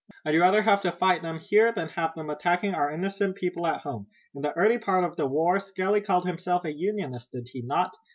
[0.25, 3.81] I'd rather have to fight them here than have them attacking our innocent people at
[3.81, 4.07] home.
[4.33, 7.93] In the early part of the war Skelly called himself a Unionist, did he not?"